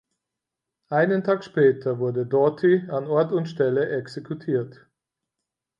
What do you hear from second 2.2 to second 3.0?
Doughty